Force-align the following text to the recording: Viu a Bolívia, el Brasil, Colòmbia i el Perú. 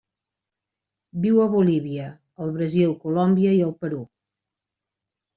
Viu 1.25 1.35
a 1.43 1.43
Bolívia, 1.55 2.07
el 2.45 2.53
Brasil, 2.55 2.95
Colòmbia 3.03 3.51
i 3.57 3.61
el 3.67 3.75
Perú. 3.83 4.01